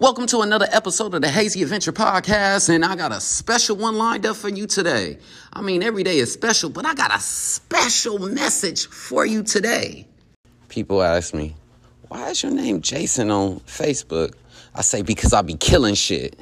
Welcome 0.00 0.28
to 0.28 0.42
another 0.42 0.68
episode 0.70 1.12
of 1.14 1.22
the 1.22 1.28
Hazy 1.28 1.60
Adventure 1.60 1.90
Podcast, 1.90 2.68
and 2.72 2.84
I 2.84 2.94
got 2.94 3.10
a 3.10 3.20
special 3.20 3.74
one 3.74 3.96
lined 3.96 4.26
up 4.26 4.36
for 4.36 4.48
you 4.48 4.68
today. 4.68 5.18
I 5.52 5.60
mean, 5.60 5.82
every 5.82 6.04
day 6.04 6.18
is 6.18 6.32
special, 6.32 6.70
but 6.70 6.86
I 6.86 6.94
got 6.94 7.12
a 7.12 7.18
special 7.18 8.20
message 8.20 8.86
for 8.86 9.26
you 9.26 9.42
today. 9.42 10.06
People 10.68 11.02
ask 11.02 11.34
me, 11.34 11.56
why 12.06 12.30
is 12.30 12.44
your 12.44 12.52
name 12.52 12.80
Jason 12.80 13.32
on 13.32 13.58
Facebook? 13.60 14.34
I 14.72 14.82
say, 14.82 15.02
because 15.02 15.32
I 15.32 15.42
be 15.42 15.54
killing 15.54 15.96
shit. 15.96 16.38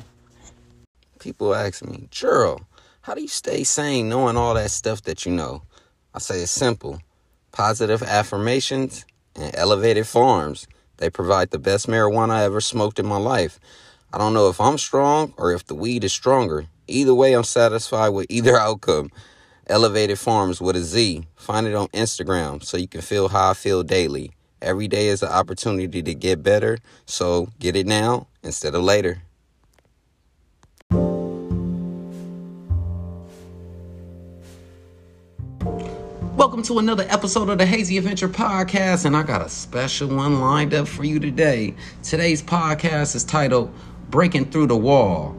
People 1.19 1.55
ask 1.55 1.83
me, 1.83 2.09
Gerald, 2.11 2.63
how 3.01 3.15
do 3.15 3.23
you 3.23 3.29
stay 3.29 3.65
sane 3.65 4.11
knowing 4.11 4.37
all 4.37 4.53
that 4.53 4.71
stuff 4.71 5.01
that 5.05 5.25
you 5.25 5.33
know? 5.33 5.63
I 6.13 6.19
say, 6.19 6.43
it's 6.43 6.51
simple 6.51 7.01
positive 7.53 8.03
affirmations 8.03 9.07
and 9.35 9.57
Elevated 9.57 10.07
Farms. 10.07 10.69
They 10.99 11.11
provide 11.11 11.51
the 11.51 11.59
best 11.59 11.87
marijuana 11.87 12.31
I 12.31 12.45
ever 12.45 12.61
smoked 12.61 12.99
in 12.99 13.07
my 13.07 13.19
life. 13.19 13.59
I 14.13 14.19
don't 14.19 14.35
know 14.35 14.49
if 14.49 14.61
I'm 14.61 14.79
strong 14.79 15.35
or 15.37 15.53
if 15.53 15.67
the 15.67 15.75
weed 15.75 16.05
is 16.05 16.13
stronger. 16.13 16.67
Either 16.89 17.15
way, 17.15 17.35
I'm 17.35 17.45
satisfied 17.45 18.11
with 18.11 18.27
either 18.29 18.57
outcome. 18.59 19.11
Elevated 19.69 20.19
Farms 20.19 20.61
with 20.61 20.77
a 20.77 20.83
Z. 20.83 21.27
Find 21.35 21.67
it 21.67 21.75
on 21.75 21.89
Instagram 21.89 22.65
so 22.65 22.77
you 22.77 22.87
can 22.87 23.01
feel 23.01 23.29
how 23.29 23.51
I 23.51 23.55
feel 23.55 23.83
daily. 23.83 24.33
Every 24.63 24.89
day 24.89 25.09
is 25.09 25.23
an 25.23 25.29
opportunity 25.29 26.03
to 26.03 26.15
get 26.15 26.43
better, 26.43 26.79
so 27.05 27.49
get 27.59 27.77
it 27.77 27.87
now 27.87 28.29
instead 28.43 28.75
of 28.75 28.83
later. 28.83 29.23
Welcome 36.37 36.63
to 36.65 36.79
another 36.79 37.07
episode 37.09 37.49
of 37.49 37.57
the 37.57 37.65
Hazy 37.65 37.97
Adventure 37.97 38.29
Podcast, 38.29 39.07
and 39.07 39.17
I 39.17 39.23
got 39.23 39.41
a 39.41 39.49
special 39.49 40.15
one 40.15 40.39
lined 40.39 40.75
up 40.75 40.87
for 40.87 41.03
you 41.03 41.19
today. 41.19 41.75
Today's 42.03 42.43
podcast 42.43 43.17
is 43.17 43.25
titled 43.25 43.73
Breaking 44.11 44.45
Through 44.45 44.67
the 44.67 44.77
Wall. 44.77 45.35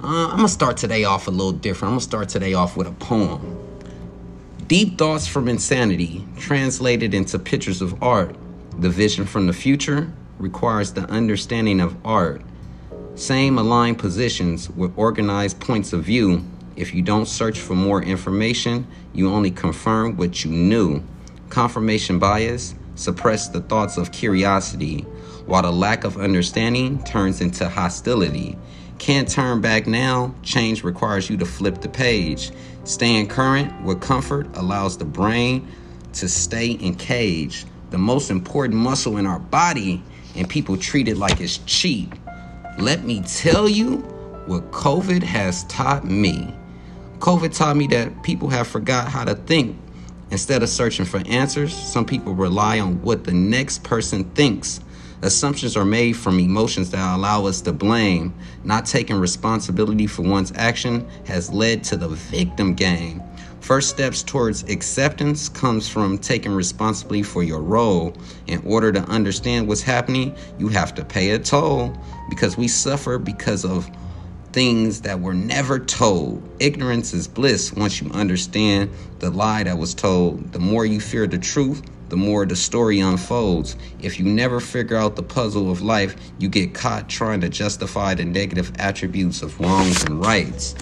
Uh, 0.00 0.28
I'm 0.28 0.36
gonna 0.36 0.48
start 0.48 0.76
today 0.76 1.02
off 1.02 1.26
a 1.26 1.32
little 1.32 1.50
different. 1.50 1.90
I'm 1.90 1.94
gonna 1.94 2.02
start 2.02 2.28
today 2.28 2.54
off 2.54 2.76
with 2.76 2.86
a 2.86 2.92
poem. 2.92 3.58
Deep 4.68 4.96
thoughts 4.96 5.26
from 5.26 5.48
insanity, 5.48 6.24
translated 6.38 7.12
into 7.12 7.36
pictures 7.40 7.82
of 7.82 8.00
art. 8.00 8.36
The 8.78 8.88
vision 8.88 9.26
from 9.26 9.48
the 9.48 9.52
future 9.52 10.12
requires 10.38 10.92
the 10.92 11.02
understanding 11.10 11.80
of 11.80 11.96
art. 12.06 12.42
Same 13.16 13.58
aligned 13.58 13.98
positions 13.98 14.70
with 14.70 14.96
organized 14.96 15.58
points 15.58 15.92
of 15.92 16.04
view 16.04 16.44
if 16.76 16.94
you 16.94 17.02
don't 17.02 17.26
search 17.26 17.58
for 17.58 17.74
more 17.74 18.02
information, 18.02 18.86
you 19.12 19.30
only 19.30 19.50
confirm 19.50 20.16
what 20.16 20.44
you 20.44 20.50
knew. 20.50 21.02
Confirmation 21.48 22.18
bias 22.18 22.74
suppress 22.94 23.48
the 23.48 23.60
thoughts 23.60 23.96
of 23.96 24.12
curiosity, 24.12 25.00
while 25.46 25.62
the 25.62 25.70
lack 25.70 26.04
of 26.04 26.18
understanding 26.18 27.02
turns 27.04 27.40
into 27.40 27.68
hostility. 27.68 28.58
Can't 28.98 29.28
turn 29.28 29.60
back 29.60 29.86
now, 29.86 30.34
change 30.42 30.82
requires 30.82 31.28
you 31.30 31.36
to 31.38 31.46
flip 31.46 31.80
the 31.80 31.88
page. 31.88 32.50
Staying 32.84 33.28
current 33.28 33.82
with 33.82 34.00
comfort 34.00 34.48
allows 34.56 34.96
the 34.96 35.04
brain 35.04 35.68
to 36.14 36.28
stay 36.28 36.72
in 36.72 36.94
cage. 36.94 37.66
The 37.90 37.98
most 37.98 38.30
important 38.30 38.78
muscle 38.78 39.18
in 39.18 39.26
our 39.26 39.38
body, 39.38 40.02
and 40.34 40.48
people 40.48 40.76
treat 40.76 41.08
it 41.08 41.16
like 41.16 41.40
it's 41.40 41.58
cheap. 41.58 42.14
Let 42.78 43.04
me 43.04 43.22
tell 43.22 43.68
you 43.68 43.98
what 44.46 44.70
COVID 44.70 45.22
has 45.22 45.64
taught 45.64 46.04
me. 46.04 46.54
COVID 47.18 47.56
taught 47.56 47.76
me 47.76 47.86
that 47.88 48.22
people 48.22 48.48
have 48.50 48.66
forgot 48.66 49.08
how 49.08 49.24
to 49.24 49.34
think. 49.34 49.76
Instead 50.30 50.62
of 50.62 50.68
searching 50.68 51.06
for 51.06 51.22
answers, 51.26 51.74
some 51.74 52.04
people 52.04 52.34
rely 52.34 52.78
on 52.78 53.00
what 53.02 53.24
the 53.24 53.32
next 53.32 53.84
person 53.84 54.24
thinks. 54.30 54.80
Assumptions 55.22 55.76
are 55.76 55.84
made 55.84 56.12
from 56.12 56.38
emotions 56.38 56.90
that 56.90 57.16
allow 57.16 57.46
us 57.46 57.62
to 57.62 57.72
blame. 57.72 58.34
Not 58.64 58.84
taking 58.84 59.16
responsibility 59.16 60.06
for 60.06 60.22
one's 60.22 60.52
action 60.56 61.08
has 61.26 61.50
led 61.50 61.82
to 61.84 61.96
the 61.96 62.08
victim 62.08 62.74
game. 62.74 63.22
First 63.60 63.88
steps 63.88 64.22
towards 64.22 64.62
acceptance 64.64 65.48
comes 65.48 65.88
from 65.88 66.18
taking 66.18 66.52
responsibility 66.52 67.22
for 67.22 67.42
your 67.42 67.62
role. 67.62 68.14
In 68.46 68.62
order 68.66 68.92
to 68.92 69.00
understand 69.04 69.66
what's 69.66 69.82
happening, 69.82 70.36
you 70.58 70.68
have 70.68 70.94
to 70.96 71.04
pay 71.04 71.30
a 71.30 71.38
toll 71.38 71.96
because 72.28 72.56
we 72.56 72.68
suffer 72.68 73.18
because 73.18 73.64
of 73.64 73.90
things 74.56 75.02
that 75.02 75.20
were 75.20 75.34
never 75.34 75.78
told. 75.78 76.42
Ignorance 76.60 77.12
is 77.12 77.28
bliss 77.28 77.74
once 77.74 78.00
you 78.00 78.10
understand 78.12 78.90
the 79.18 79.28
lie 79.28 79.62
that 79.62 79.76
was 79.76 79.92
told. 79.92 80.50
The 80.54 80.58
more 80.58 80.86
you 80.86 80.98
fear 80.98 81.26
the 81.26 81.36
truth, 81.36 81.82
the 82.08 82.16
more 82.16 82.46
the 82.46 82.56
story 82.56 83.00
unfolds. 83.00 83.76
If 84.00 84.18
you 84.18 84.24
never 84.24 84.58
figure 84.58 84.96
out 84.96 85.14
the 85.14 85.22
puzzle 85.22 85.70
of 85.70 85.82
life, 85.82 86.16
you 86.38 86.48
get 86.48 86.72
caught 86.72 87.06
trying 87.06 87.42
to 87.42 87.50
justify 87.50 88.14
the 88.14 88.24
negative 88.24 88.72
attributes 88.78 89.42
of 89.42 89.60
wrongs 89.60 90.02
and 90.04 90.24
rights 90.24 90.74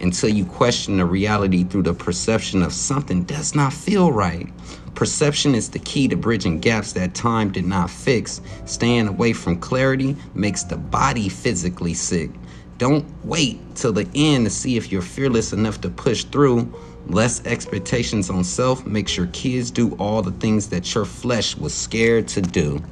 until 0.00 0.28
you 0.28 0.44
question 0.44 0.96
the 0.96 1.04
reality 1.04 1.62
through 1.62 1.82
the 1.82 1.94
perception 1.94 2.64
of 2.64 2.72
something 2.72 3.22
does 3.22 3.54
not 3.54 3.72
feel 3.72 4.10
right. 4.10 4.48
Perception 4.96 5.54
is 5.54 5.70
the 5.70 5.78
key 5.78 6.08
to 6.08 6.16
bridging 6.16 6.58
gaps 6.58 6.92
that 6.94 7.14
time 7.14 7.52
did 7.52 7.64
not 7.64 7.90
fix. 7.90 8.40
Staying 8.64 9.06
away 9.06 9.32
from 9.32 9.60
clarity 9.60 10.16
makes 10.34 10.64
the 10.64 10.76
body 10.76 11.28
physically 11.28 11.94
sick. 11.94 12.30
Don't 12.78 13.04
wait 13.24 13.60
till 13.76 13.92
the 13.92 14.08
end 14.14 14.46
to 14.46 14.50
see 14.50 14.76
if 14.76 14.90
you're 14.90 15.02
fearless 15.02 15.52
enough 15.52 15.80
to 15.82 15.90
push 15.90 16.24
through. 16.24 16.72
Less 17.06 17.44
expectations 17.46 18.30
on 18.30 18.42
self 18.42 18.84
makes 18.84 19.16
your 19.16 19.28
kids 19.28 19.70
do 19.70 19.94
all 19.96 20.22
the 20.22 20.32
things 20.32 20.68
that 20.70 20.94
your 20.94 21.04
flesh 21.04 21.56
was 21.56 21.72
scared 21.72 22.26
to 22.28 22.42
do. 22.42 22.82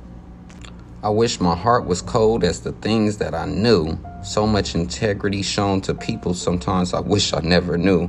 I 1.03 1.09
wish 1.09 1.41
my 1.41 1.56
heart 1.56 1.84
was 1.84 2.00
cold 2.00 2.44
as 2.44 2.60
the 2.60 2.71
things 2.72 3.16
that 3.16 3.34
I 3.34 3.47
knew. 3.47 3.98
So 4.22 4.47
much 4.47 4.76
integrity 4.76 5.42
shown 5.42 5.81
to 5.82 5.94
people, 5.94 6.32
sometimes 6.34 6.94
I 6.94 7.00
wish 7.00 7.32
I 7.32 7.41
never 7.41 7.76
knew. 7.76 8.09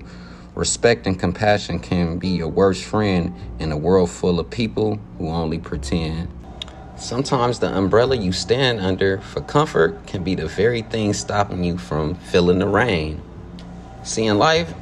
Respect 0.54 1.08
and 1.08 1.20
compassion 1.20 1.80
can 1.80 2.20
be 2.20 2.28
your 2.28 2.50
worst 2.50 2.84
friend 2.84 3.34
in 3.58 3.72
a 3.72 3.78
world 3.78 4.12
full 4.12 4.40
of 4.40 4.48
people 4.52 5.00
who 5.18 5.28
only 5.30 5.58
pretend. 5.58 6.30
Sometimes 7.04 7.60
the 7.60 7.68
umbrella 7.68 8.16
you 8.16 8.32
stand 8.32 8.80
under 8.80 9.20
for 9.20 9.42
comfort 9.42 10.08
can 10.08 10.24
be 10.24 10.36
the 10.36 10.48
very 10.48 10.84
thing 10.84 11.12
stopping 11.12 11.62
you 11.62 11.78
from 11.78 12.16
feeling 12.16 12.60
the 12.60 12.68
rain. 12.68 13.22
See, 14.04 14.26
in 14.26 14.38
life, 14.38 14.74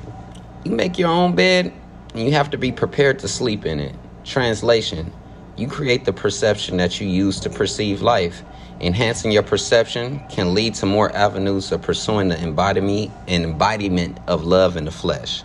you 0.64 0.70
make 0.70 1.00
your 1.00 1.10
own 1.10 1.34
bed 1.34 1.74
and 2.14 2.24
you 2.24 2.34
have 2.34 2.52
to 2.52 2.60
be 2.60 2.72
prepared 2.72 3.18
to 3.20 3.28
sleep 3.28 3.66
in 3.66 3.80
it. 3.80 3.96
Translation 4.24 5.12
You 5.58 5.68
create 5.68 6.06
the 6.06 6.14
perception 6.14 6.78
that 6.78 7.02
you 7.02 7.08
use 7.08 7.40
to 7.40 7.50
perceive 7.50 8.04
life. 8.04 8.44
Enhancing 8.80 9.32
your 9.32 9.42
perception 9.42 10.22
can 10.30 10.54
lead 10.54 10.76
to 10.76 10.86
more 10.86 11.12
avenues 11.16 11.72
of 11.72 11.82
pursuing 11.82 12.28
the 12.28 12.40
embodiment 12.40 13.12
embodiment 13.28 14.20
of 14.28 14.44
love 14.46 14.78
in 14.78 14.86
the 14.86 14.92
flesh. 14.92 15.44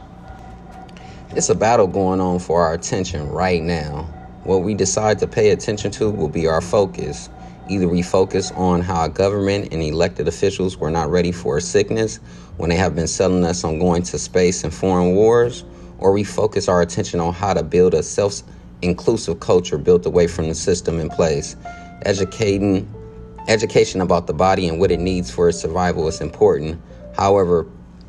It's 1.31 1.49
a 1.49 1.55
battle 1.55 1.87
going 1.87 2.21
on 2.21 2.39
for 2.39 2.61
our 2.67 2.75
attention 2.75 3.31
right 3.31 3.63
now. 3.63 4.13
What 4.47 4.63
we 4.63 4.75
decide 4.75 5.19
to 5.19 5.27
pay 5.27 5.51
attention 5.51 5.91
to 5.93 6.09
will 6.09 6.29
be 6.29 6.47
our 6.47 6.61
focus. 6.61 7.29
Either 7.69 7.89
we 7.89 8.01
focus 8.01 8.53
on 8.53 8.81
how 8.81 8.95
our 9.01 9.09
government 9.09 9.73
and 9.73 9.83
elected 9.83 10.29
officials 10.29 10.77
were 10.77 10.89
not 10.89 11.11
ready 11.11 11.33
for 11.33 11.57
a 11.57 11.61
sickness 11.61 12.21
when 12.57 12.71
they 12.71 12.77
have 12.77 12.95
been 12.95 13.09
selling 13.09 13.45
us 13.45 13.65
on 13.65 13.81
going 13.81 14.05
to 14.05 14.21
space 14.21 14.63
and 14.63 14.73
foreign 14.73 15.17
wars, 15.17 15.65
or 15.99 16.13
we 16.13 16.23
focus 16.23 16.69
our 16.69 16.81
attention 16.81 17.19
on 17.19 17.35
how 17.35 17.55
to 17.55 17.65
build 17.65 17.93
a 17.93 18.05
self 18.05 18.43
inclusive 18.83 19.41
culture 19.41 19.79
built 19.79 20.07
away 20.07 20.29
from 20.29 20.47
the 20.47 20.55
system 20.55 21.01
in 21.01 21.09
place. 21.09 21.57
Educating 22.03 22.89
education 23.49 24.01
about 24.01 24.29
the 24.29 24.33
body 24.33 24.69
and 24.69 24.79
what 24.79 24.93
it 24.93 25.01
needs 25.01 25.29
for 25.29 25.49
its 25.49 25.59
survival 25.59 26.07
is 26.07 26.21
important. 26.21 26.81
However, 27.17 27.67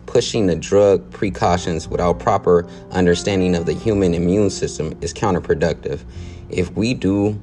pushing 0.08 0.48
the 0.48 0.56
drug 0.56 1.12
precautions 1.12 1.88
without 1.88 2.18
proper 2.18 2.68
understanding 2.92 3.56
of 3.56 3.68
the 3.68 3.74
human 3.74 4.16
immune 4.16 4.50
system 4.50 4.98
is 5.02 5.14
counterproductive. 5.14 6.04
If 6.50 6.72
we 6.72 6.96
do 6.96 7.40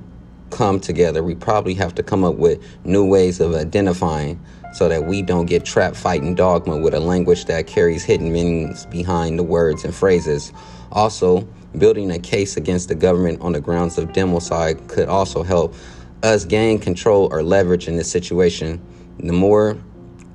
come 0.50 0.80
together, 0.80 1.22
we 1.22 1.34
probably 1.34 1.74
have 1.74 1.94
to 1.94 2.02
come 2.02 2.24
up 2.24 2.36
with 2.36 2.60
new 2.84 3.06
ways 3.06 3.38
of 3.38 3.54
identifying 3.54 4.42
so 4.72 4.88
that 4.88 5.04
we 5.04 5.22
don't 5.22 5.46
get 5.46 5.64
trapped 5.64 5.96
fighting 5.96 6.34
dogma 6.34 6.76
with 6.76 6.94
a 6.94 7.00
language 7.00 7.44
that 7.44 7.66
carries 7.66 8.02
hidden 8.02 8.32
meanings 8.32 8.86
behind 8.86 9.38
the 9.38 9.42
words 9.42 9.84
and 9.84 9.94
phrases. 9.94 10.52
Also, 10.90 11.42
building 11.78 12.10
a 12.10 12.18
case 12.18 12.56
against 12.56 12.88
the 12.88 12.94
government 12.94 13.40
on 13.40 13.52
the 13.52 13.60
grounds 13.60 13.98
of 13.98 14.08
democide 14.10 14.88
could 14.88 15.08
also 15.08 15.42
help 15.42 15.74
us 16.22 16.44
gain 16.44 16.78
control 16.78 17.28
or 17.30 17.42
leverage 17.42 17.86
in 17.86 17.96
this 17.96 18.10
situation. 18.10 18.80
The 19.18 19.32
more 19.32 19.76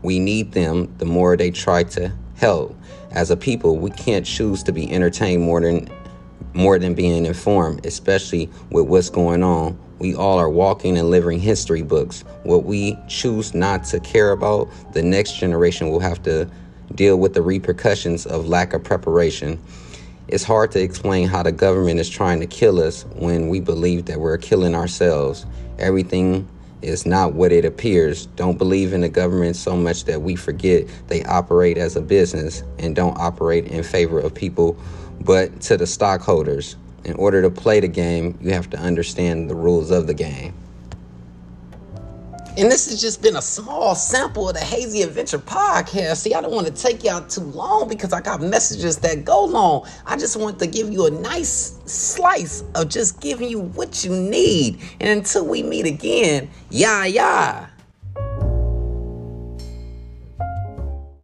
we 0.01 0.19
need 0.19 0.51
them, 0.54 0.94
the 0.98 1.06
more 1.06 1.36
they 1.36 1.51
try 1.51 1.84
to 1.84 2.12
help. 2.36 2.75
As 3.12 3.31
a 3.31 3.38
people, 3.38 3.78
we 3.78 3.90
can't 3.92 4.25
choose 4.25 4.63
to 4.63 4.72
be 4.72 4.92
entertained 4.92 5.44
more 5.44 5.62
than 5.62 5.90
more 6.54 6.80
than 6.80 6.96
being 6.96 7.25
informed, 7.25 7.86
especially 7.86 8.50
with 8.72 8.88
what's 8.88 9.10
going 9.10 9.44
on. 9.44 9.78
We 10.00 10.16
all 10.16 10.40
are 10.40 10.50
walking 10.50 10.98
and 10.98 11.10
living 11.10 11.40
history 11.40 11.84
books. 11.84 12.24
What 12.44 12.66
we 12.66 12.98
choose 13.07 13.54
not 13.54 13.84
to 13.86 14.00
care 14.00 14.31
about, 14.31 14.68
the 14.94 15.04
next 15.04 15.34
generation 15.38 15.90
will 15.90 16.00
have 16.00 16.24
to 16.24 16.50
deal 16.96 17.18
with 17.18 17.34
the 17.34 17.42
repercussions 17.42 18.25
of 18.25 18.48
lack 18.48 18.74
of 18.74 18.84
preparation. 18.84 19.62
It's 20.28 20.44
hard 20.44 20.72
to 20.72 20.81
explain 20.81 21.28
how 21.28 21.44
the 21.44 21.51
government 21.51 22.00
is 22.00 22.10
trying 22.10 22.40
to 22.40 22.48
kill 22.48 22.80
us 22.80 23.04
when 23.16 23.50
we 23.50 23.60
believe 23.60 24.06
that 24.06 24.19
we're 24.19 24.38
killing 24.38 24.75
ourselves. 24.75 25.46
Everything 25.78 26.48
is 26.81 27.06
not 27.06 27.34
what 27.34 27.52
it 27.52 27.66
appears. 27.66 28.28
Don't 28.36 28.58
believe 28.58 28.94
in 28.94 29.02
the 29.02 29.10
government 29.10 29.56
so 29.56 29.76
much 29.76 30.06
that 30.06 30.22
we 30.22 30.36
forget 30.36 30.86
they 31.08 31.24
operate 31.26 31.78
as 31.78 31.96
a 31.96 32.02
business 32.02 32.64
and 32.78 32.96
don't 32.96 33.18
operate 33.18 33.66
in 33.68 33.84
favor 33.84 34.20
of 34.20 34.34
people, 34.34 34.78
but 35.22 35.62
to 35.62 35.78
the 35.78 35.88
stockholders. 35.88 36.76
In 37.06 37.16
order 37.16 37.42
to 37.42 37.50
play 37.50 37.80
the 37.80 37.88
game, 37.88 38.38
you 38.42 38.52
have 38.52 38.70
to 38.72 38.78
understand 38.78 39.50
the 39.50 39.56
rules 39.56 39.92
of 39.92 40.08
the 40.08 40.14
game. 40.14 40.54
And 42.60 42.70
this 42.70 42.90
has 42.90 43.00
just 43.00 43.22
been 43.22 43.38
a 43.38 43.42
small 43.42 43.96
sample 43.96 44.50
of 44.50 44.54
the 44.54 44.60
Hazy 44.60 45.02
Adventure 45.02 45.40
podcast. 45.40 46.18
See, 46.18 46.34
I 46.34 46.42
don't 46.42 46.52
want 46.52 46.68
to 46.68 46.74
take 46.74 47.06
y'all 47.06 47.26
too 47.26 47.40
long 47.40 47.88
because 47.88 48.12
I 48.12 48.20
got 48.20 48.42
messages 48.42 48.98
that 48.98 49.24
go 49.24 49.46
long. 49.46 49.88
I 50.06 50.18
just 50.18 50.36
want 50.36 50.60
to 50.60 50.68
give 50.68 50.92
you 50.92 51.06
a 51.06 51.10
nice 51.10 51.80
slice 51.86 52.66
of 52.76 52.90
just 52.90 53.22
giving 53.22 53.48
you 53.48 53.62
what 53.62 54.04
you 54.04 54.12
need. 54.12 54.82
And 55.00 55.20
until 55.20 55.48
we 55.48 55.64
meet 55.64 55.86
again, 55.86 56.50
yeah, 56.70 57.06
yeah. 57.06 57.68